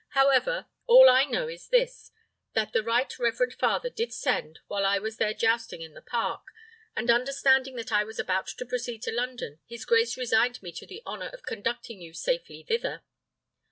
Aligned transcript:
However, 0.15 0.65
all 0.87 1.11
I 1.11 1.25
know 1.25 1.47
is 1.47 1.67
this, 1.67 2.09
that 2.53 2.73
the 2.73 2.81
right 2.81 3.19
reverend 3.19 3.53
father 3.53 3.87
did 3.91 4.11
send 4.11 4.57
while 4.65 4.83
I 4.83 4.97
was 4.97 5.17
there 5.17 5.31
jousting 5.35 5.81
in 5.83 5.93
the 5.93 6.01
park; 6.01 6.41
and 6.95 7.11
understanding 7.11 7.75
that 7.75 7.91
I 7.91 8.03
was 8.03 8.17
about 8.17 8.47
to 8.47 8.65
proceed 8.65 9.03
to 9.03 9.11
London, 9.11 9.59
his 9.67 9.85
grace 9.85 10.17
resigned 10.17 10.55
to 10.55 10.63
me 10.63 10.73
the 10.75 11.03
honour 11.05 11.29
of 11.31 11.43
conducting 11.43 12.01
you 12.01 12.13
safely 12.15 12.63
thither." 12.67 13.03